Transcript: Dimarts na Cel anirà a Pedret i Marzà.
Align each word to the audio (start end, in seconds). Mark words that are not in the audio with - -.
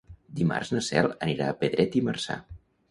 Dimarts 0.39 0.71
na 0.75 0.81
Cel 0.87 1.11
anirà 1.27 1.51
a 1.53 1.59
Pedret 1.63 2.03
i 2.03 2.07
Marzà. 2.11 2.43